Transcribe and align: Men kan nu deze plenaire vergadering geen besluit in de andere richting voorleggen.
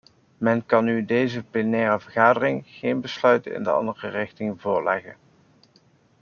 Men 0.37 0.65
kan 0.65 0.83
nu 0.85 1.05
deze 1.05 1.43
plenaire 1.43 1.99
vergadering 1.99 2.63
geen 2.67 3.01
besluit 3.01 3.45
in 3.45 3.63
de 3.63 3.69
andere 3.71 4.07
richting 4.09 4.61
voorleggen. 4.61 5.15